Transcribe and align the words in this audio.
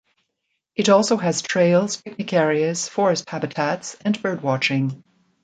It 0.75 0.89
also 0.89 1.15
has 1.17 1.43
trails, 1.43 2.01
picnic 2.01 2.33
areas, 2.33 2.87
forest 2.89 3.29
habitats, 3.29 3.97
and 4.03 4.19
bird 4.19 4.41
watching. 4.41 5.03